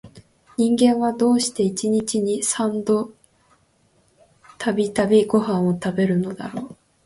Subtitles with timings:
[0.57, 6.77] 人間は、どうして一日に三度々々ごはんを食べるのだろう